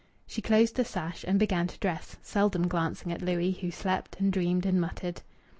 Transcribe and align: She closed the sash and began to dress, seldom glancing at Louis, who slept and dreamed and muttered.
She 0.25 0.41
closed 0.41 0.77
the 0.77 0.83
sash 0.83 1.23
and 1.27 1.37
began 1.37 1.67
to 1.67 1.77
dress, 1.77 2.17
seldom 2.23 2.67
glancing 2.67 3.11
at 3.11 3.21
Louis, 3.21 3.51
who 3.51 3.69
slept 3.69 4.15
and 4.19 4.33
dreamed 4.33 4.65
and 4.65 4.81
muttered. 4.81 5.21